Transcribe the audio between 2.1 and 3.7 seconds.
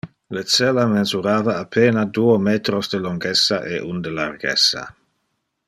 duo metros de longessa